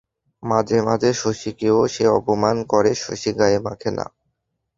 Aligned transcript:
মাঝে 0.43 0.77
মাঝে 0.81 1.09
শশীকেও 1.13 1.79
সে 1.87 2.05
অপমান 2.11 2.57
করে, 2.63 2.91
শশী 2.95 3.31
গায়ে 3.39 3.59
মাখে 3.59 3.89
না। 3.97 4.05